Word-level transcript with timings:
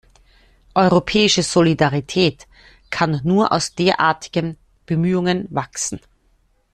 Europäische 0.73 1.43
Solidarität 1.43 2.47
kann 2.89 3.21
nur 3.23 3.51
aus 3.51 3.75
derartigen 3.75 4.57
Bemühungen 4.87 5.45
erwachsen. 5.49 5.99